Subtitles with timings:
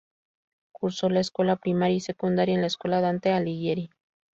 [0.71, 3.91] Cursó la escuela primaria y secundaria en la escuela Dante Alighieri.